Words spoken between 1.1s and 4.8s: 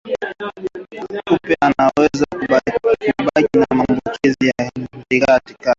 Kupe anaweza kubaki na maambukizi ya